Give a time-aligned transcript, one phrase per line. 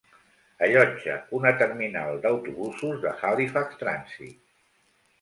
[0.67, 4.39] Allotja una terminal d'autobusos de Halifax Transit.